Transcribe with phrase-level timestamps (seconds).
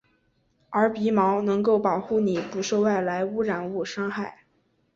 [0.71, 4.45] 而鼻毛能够保护你不受外来污染物伤害。